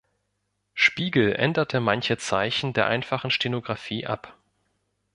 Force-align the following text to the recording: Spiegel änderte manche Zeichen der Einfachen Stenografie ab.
Spiegel 0.73 1.31
änderte 1.35 1.79
manche 1.79 2.17
Zeichen 2.17 2.73
der 2.73 2.87
Einfachen 2.87 3.29
Stenografie 3.29 4.07
ab. 4.07 4.35